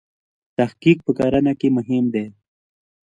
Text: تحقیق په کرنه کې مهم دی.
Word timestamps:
تحقیق 0.57 0.97
په 1.05 1.11
کرنه 1.17 1.53
کې 1.59 1.67
مهم 1.77 2.05
دی. 2.13 2.25